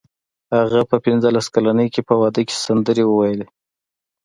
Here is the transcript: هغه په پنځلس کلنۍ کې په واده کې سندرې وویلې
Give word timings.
هغه 0.57 0.81
په 0.89 0.97
پنځلس 1.05 1.45
کلنۍ 1.55 1.87
کې 1.93 2.01
په 2.09 2.13
واده 2.21 2.41
کې 2.47 2.55
سندرې 2.65 3.03
وویلې 3.07 3.47